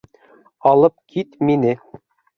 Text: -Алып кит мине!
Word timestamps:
-Алып 0.71 0.95
кит 1.17 1.37
мине! 1.51 1.75